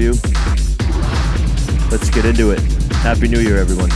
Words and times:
you. 0.00 0.12
Let's 1.90 2.10
get 2.10 2.24
into 2.24 2.50
it. 2.52 2.60
Happy 3.02 3.28
New 3.28 3.40
Year, 3.40 3.58
everyone. 3.58 3.90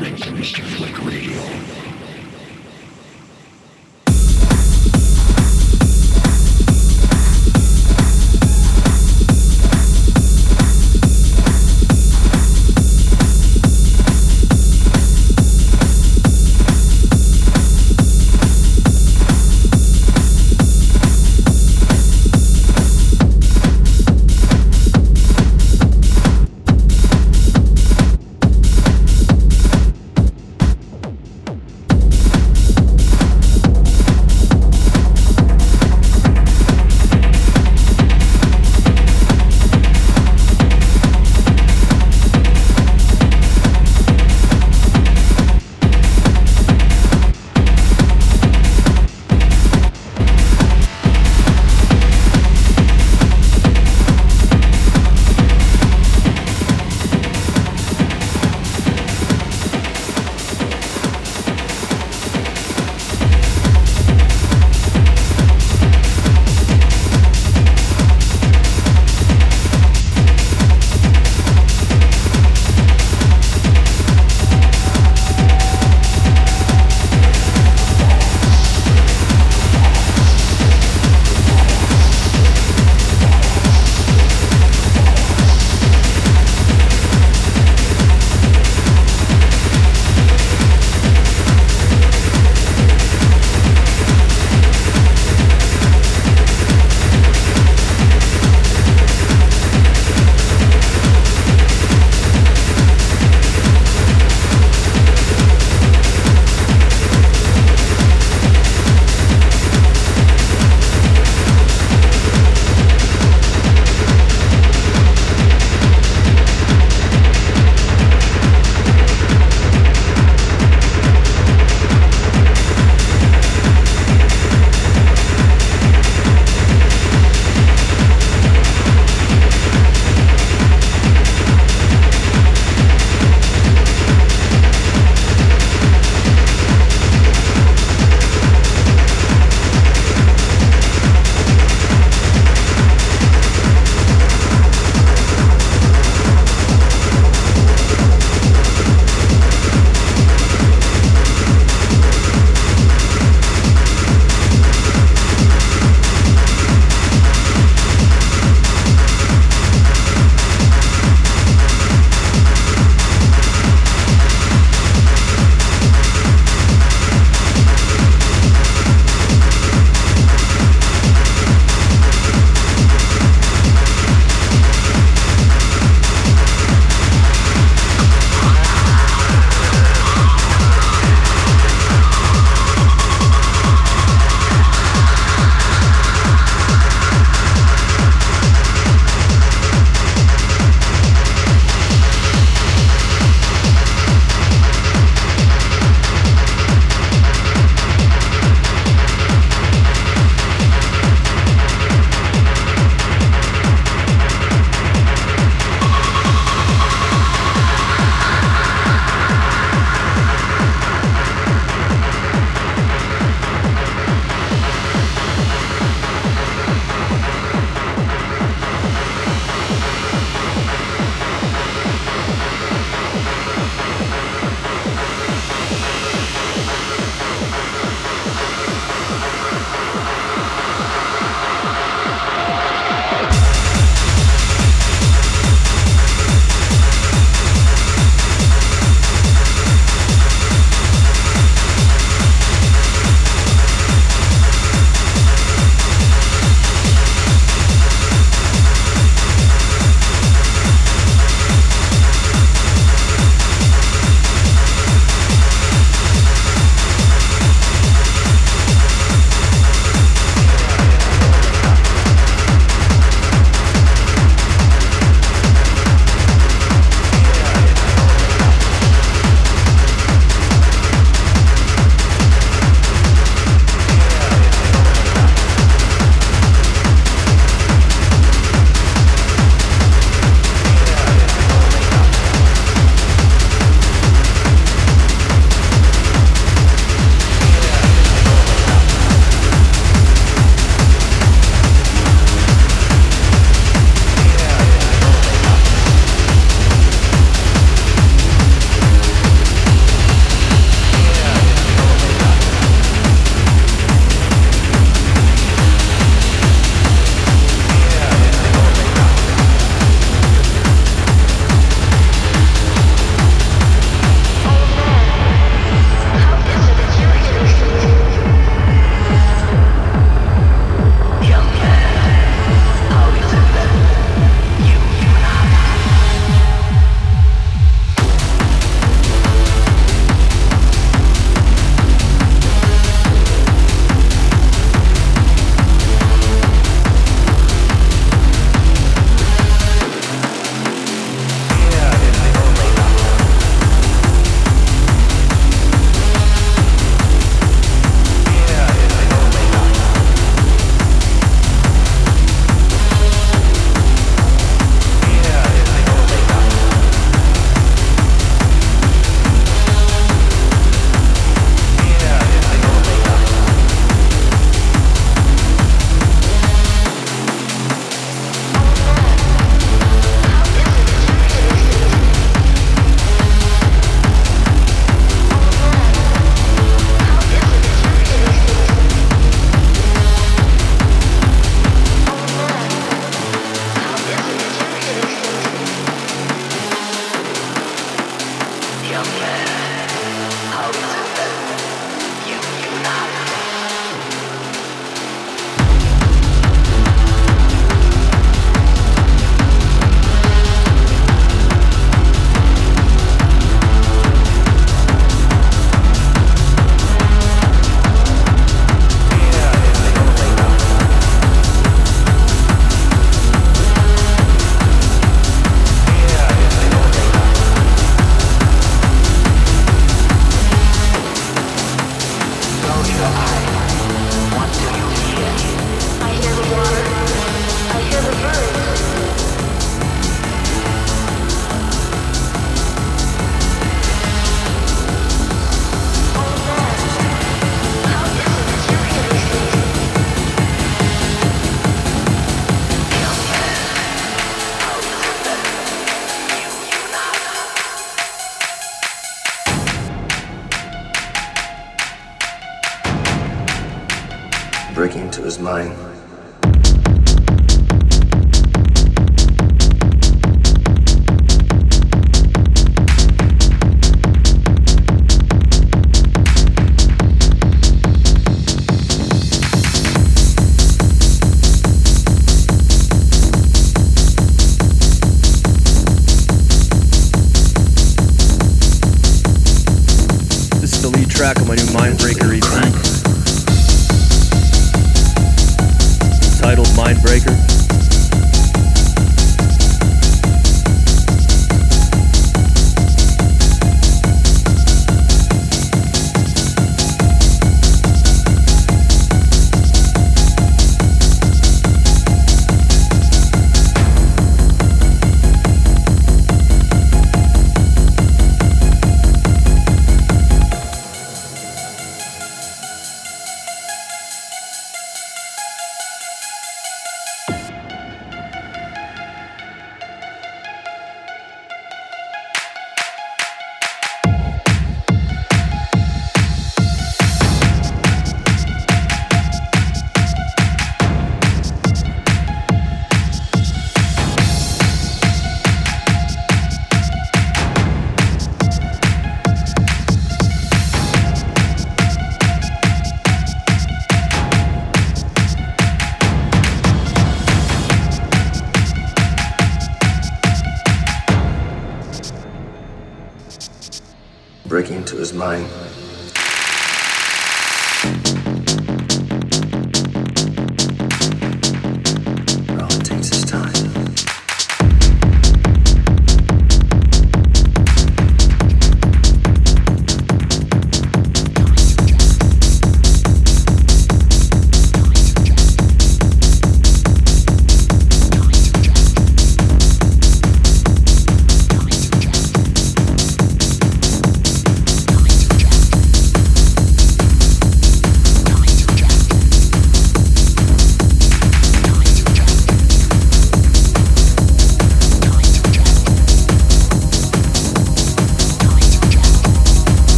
Listening 0.00 0.16
Mr. 0.30 0.64
Flick 0.64 1.04
Radio. 1.04 1.71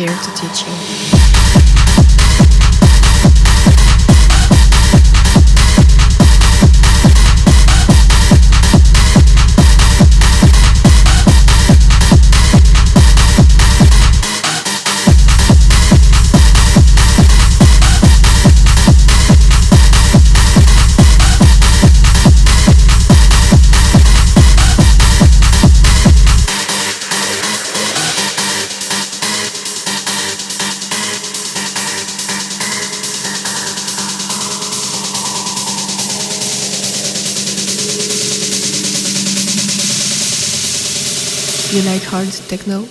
Here 0.00 0.08
to 0.08 0.30
teach 0.34 0.66
you. 0.66 0.89
Hard 42.20 42.32
techno? 42.48 42.84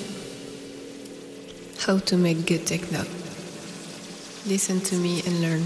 How 1.85 1.99
to 1.99 2.17
make 2.17 2.47
good 2.47 2.65
techno? 2.65 3.05
Listen 4.47 4.79
to 4.81 4.95
me 4.95 5.21
and 5.27 5.41
learn. 5.41 5.63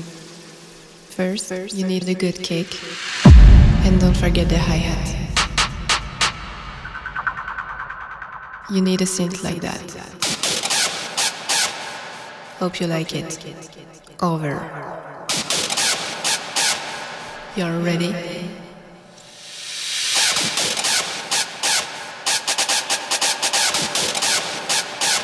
First, 1.16 1.48
First 1.48 1.74
you 1.74 1.88
need 1.88 2.10
a 2.10 2.14
good 2.14 2.44
kick, 2.44 2.68
and 3.86 4.02
don't 4.02 4.18
forget 4.18 4.50
the 4.50 4.58
hi 4.58 4.80
hat. 4.90 5.08
You 8.70 8.82
need 8.82 9.00
a 9.02 9.06
synth 9.06 9.44
like 9.44 9.62
that. 9.62 9.80
Hope 12.60 12.82
you 12.82 12.88
like 12.88 13.16
it. 13.16 13.40
Over. 14.22 14.60
You're 17.56 17.80
ready? 17.80 18.12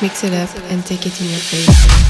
Mix 0.02 0.24
it 0.24 0.32
up 0.32 0.48
and 0.70 0.84
take 0.86 1.04
it 1.04 1.20
in 1.20 1.28
your 1.28 1.38
face. 1.38 2.00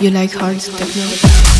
You 0.00 0.10
like 0.10 0.32
hard 0.32 0.58
techno? 0.60 1.57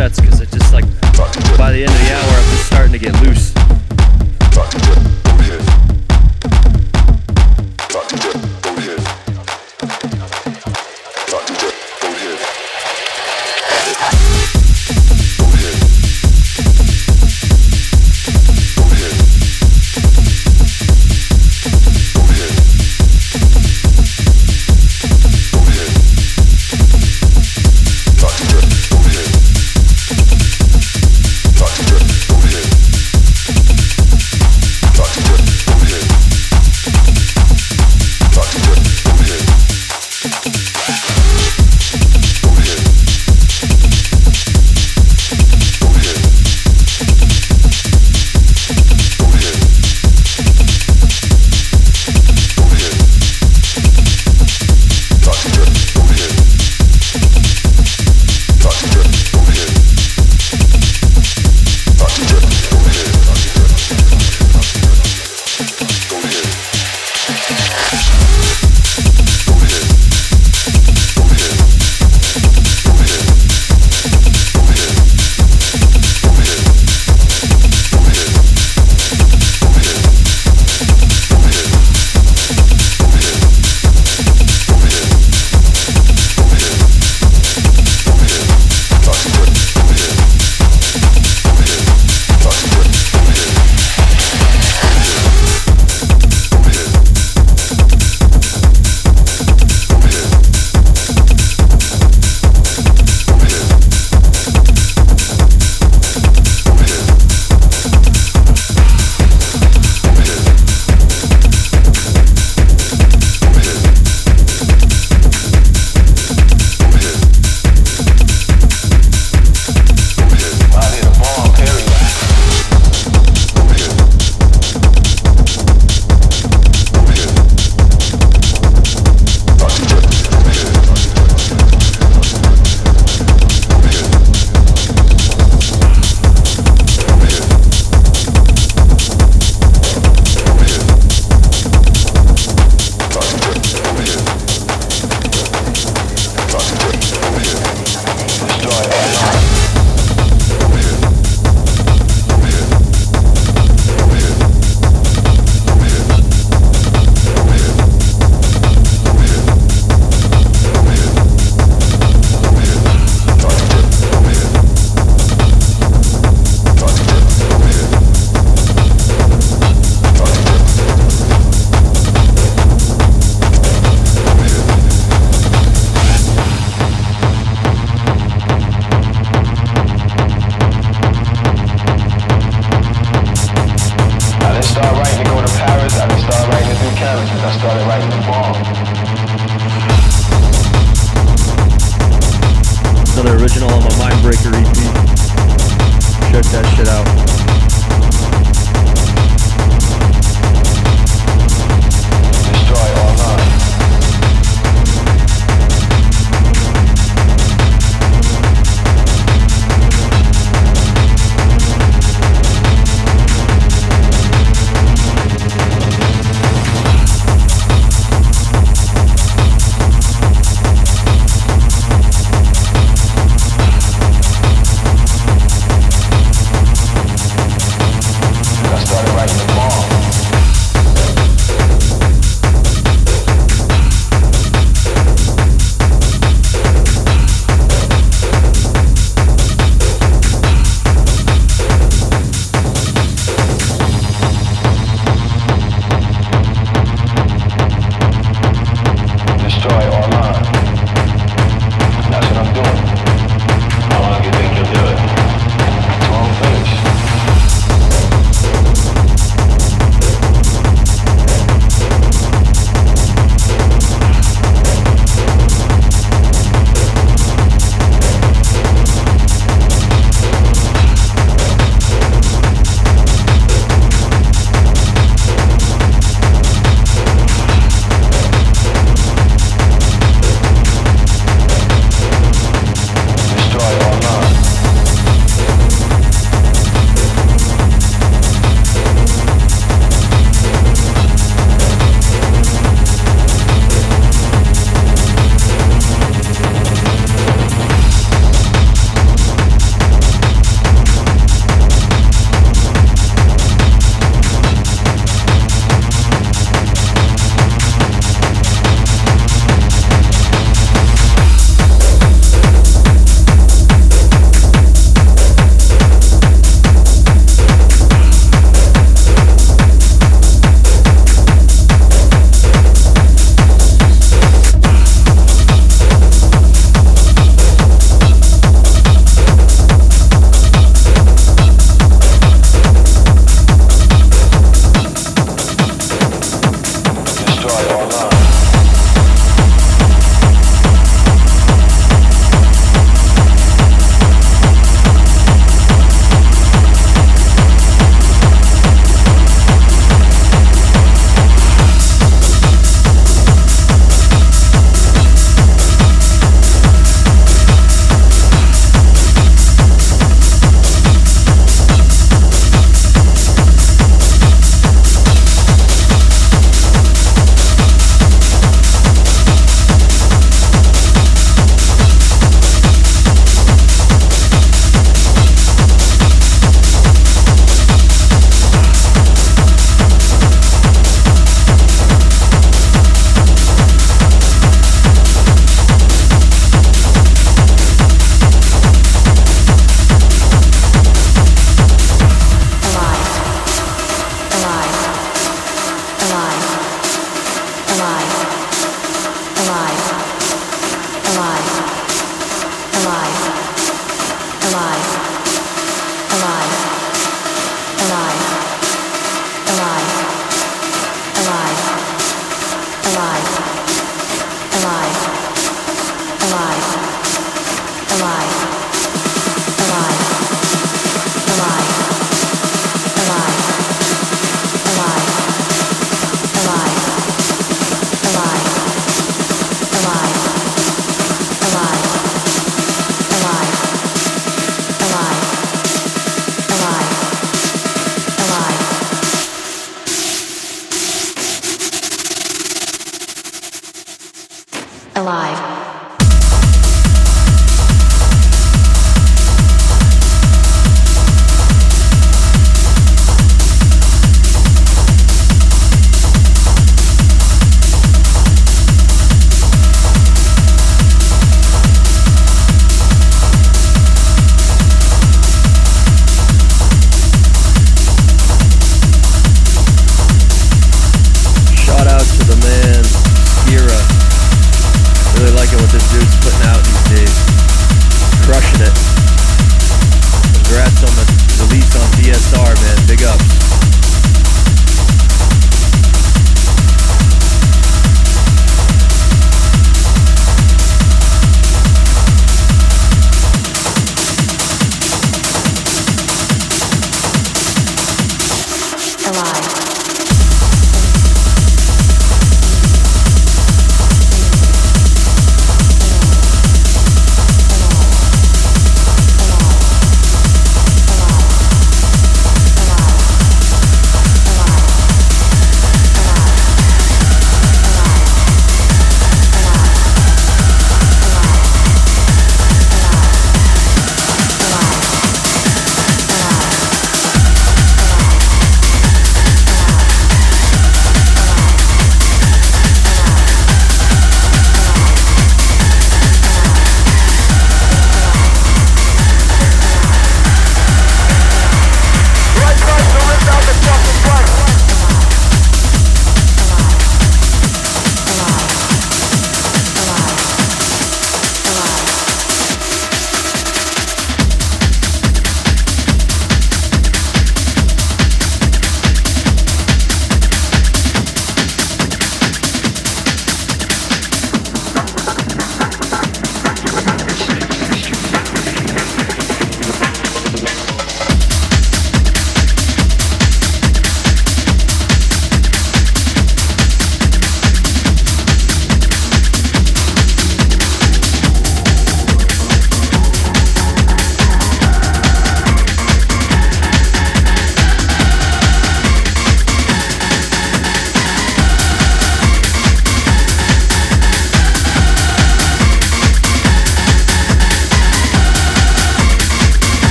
sets 0.00 0.18
because 0.18 0.40
it 0.40 0.50
just 0.50 0.72
like 0.72 0.86
by 1.58 1.70
the 1.70 1.84
end 1.84 1.92
of 1.92 1.98
the 1.98 2.14
hour 2.14 2.32
I'm 2.32 2.50
just 2.52 2.66
starting 2.68 2.92
to 2.92 2.98
get 2.98 3.12
loose. 3.22 3.59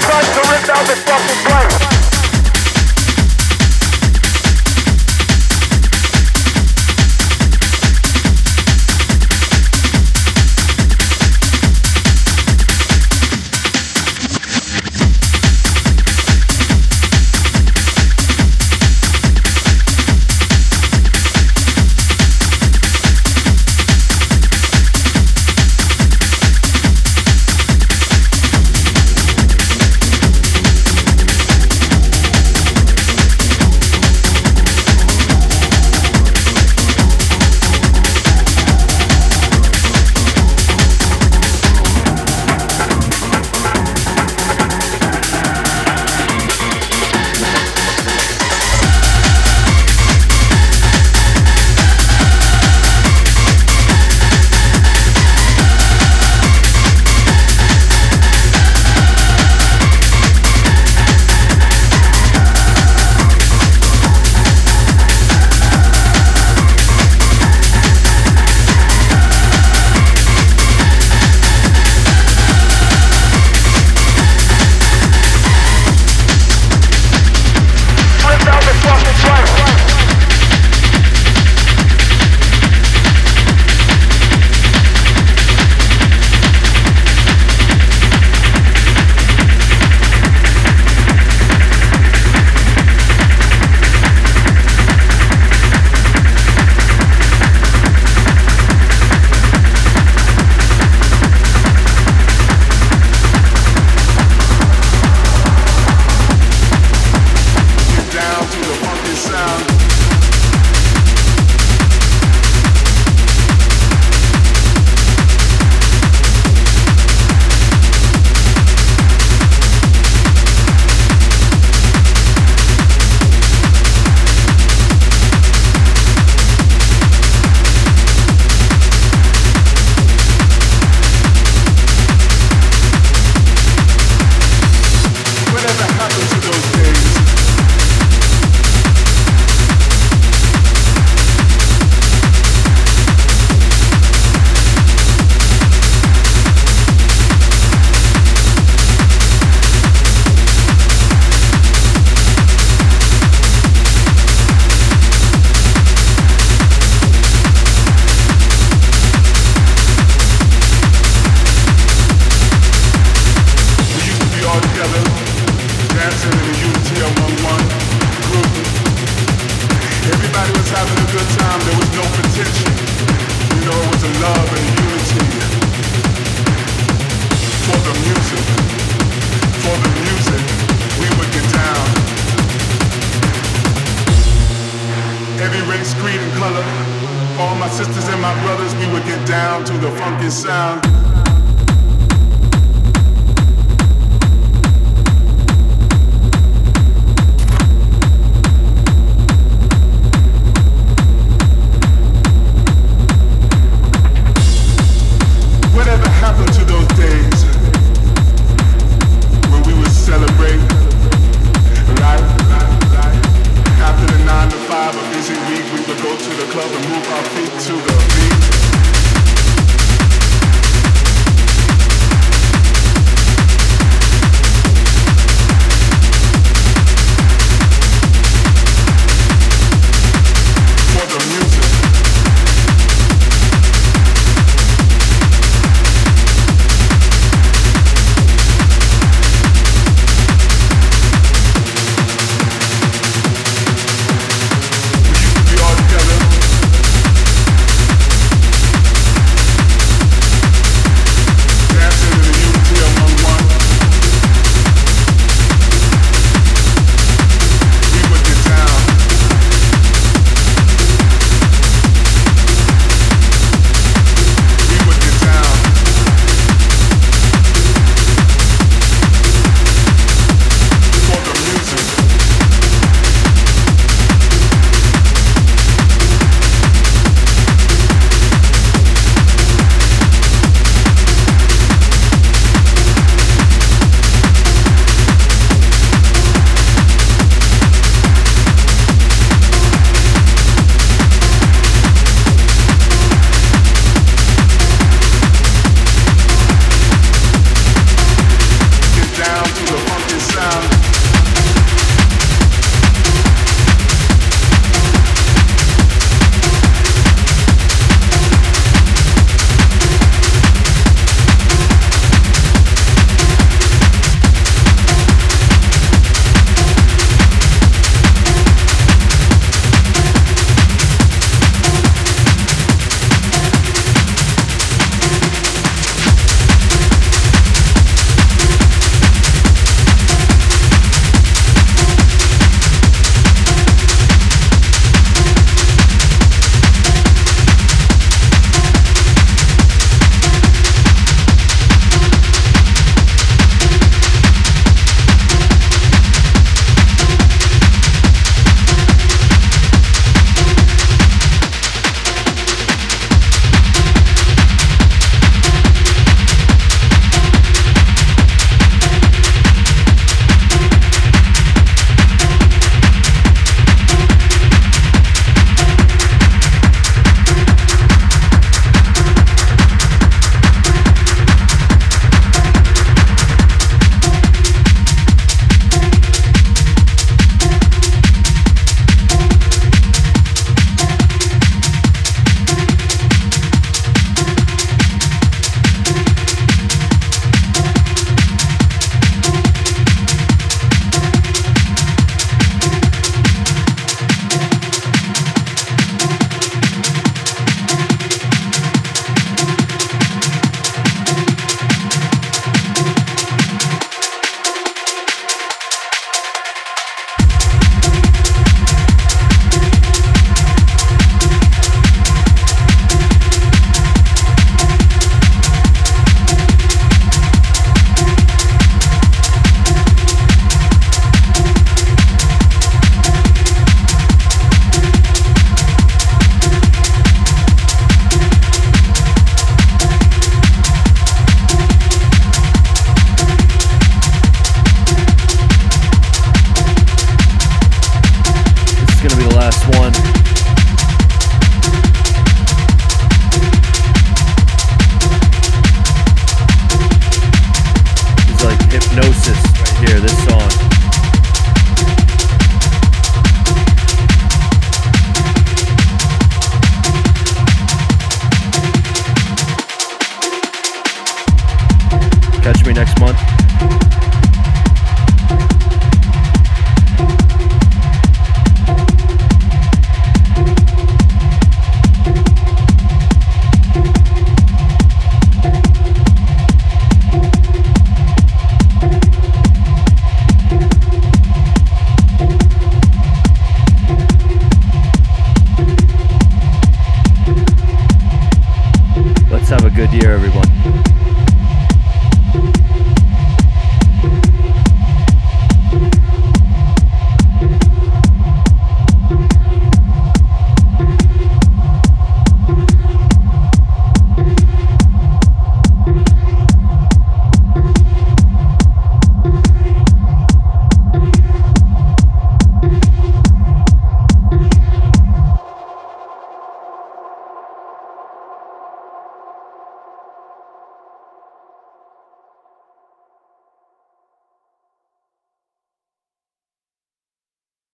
Time 0.00 0.24
to 0.24 0.40
rip 0.50 0.68
out 0.68 0.86
this 0.86 1.02
fucking 1.04 1.40
place. 1.46 1.95